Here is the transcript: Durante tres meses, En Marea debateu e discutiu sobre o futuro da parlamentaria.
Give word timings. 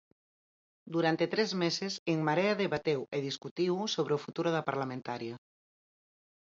Durante 0.93 1.25
tres 1.33 1.49
meses, 1.63 1.93
En 2.11 2.17
Marea 2.27 2.59
debateu 2.63 3.01
e 3.15 3.17
discutiu 3.29 3.73
sobre 3.95 4.13
o 4.17 4.21
futuro 4.25 4.49
da 4.55 4.65
parlamentaria. 4.69 5.35